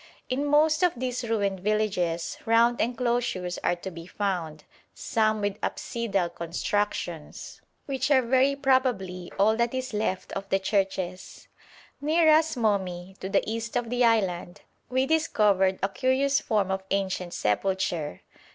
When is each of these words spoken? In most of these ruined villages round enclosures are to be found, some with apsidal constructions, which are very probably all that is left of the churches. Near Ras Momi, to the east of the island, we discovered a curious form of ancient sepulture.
In 0.29 0.47
most 0.47 0.81
of 0.81 0.93
these 0.97 1.29
ruined 1.29 1.59
villages 1.59 2.39
round 2.47 2.81
enclosures 2.81 3.59
are 3.59 3.75
to 3.75 3.91
be 3.91 4.07
found, 4.07 4.63
some 4.95 5.41
with 5.41 5.59
apsidal 5.61 6.27
constructions, 6.33 7.61
which 7.85 8.09
are 8.09 8.23
very 8.23 8.55
probably 8.55 9.31
all 9.37 9.55
that 9.57 9.75
is 9.75 9.93
left 9.93 10.33
of 10.33 10.49
the 10.49 10.57
churches. 10.57 11.47
Near 12.01 12.25
Ras 12.31 12.55
Momi, 12.55 13.15
to 13.19 13.29
the 13.29 13.47
east 13.47 13.75
of 13.75 13.91
the 13.91 14.03
island, 14.03 14.61
we 14.89 15.05
discovered 15.05 15.77
a 15.83 15.89
curious 15.89 16.39
form 16.41 16.71
of 16.71 16.81
ancient 16.89 17.35
sepulture. 17.35 18.21